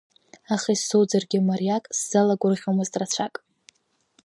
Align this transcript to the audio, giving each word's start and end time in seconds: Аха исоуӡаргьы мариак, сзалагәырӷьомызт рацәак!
Аха 0.55 0.69
исоуӡаргьы 0.75 1.39
мариак, 1.49 1.83
сзалагәырӷьомызт 1.97 2.93
рацәак! 2.99 3.35